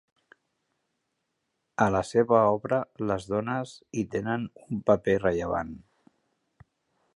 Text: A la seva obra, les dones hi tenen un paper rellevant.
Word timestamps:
A 1.85 1.87
la 1.97 2.01
seva 2.13 2.39
obra, 2.55 2.79
les 3.11 3.29
dones 3.35 3.75
hi 4.01 4.05
tenen 4.17 4.49
un 4.67 4.83
paper 4.91 5.19
rellevant. 5.27 5.77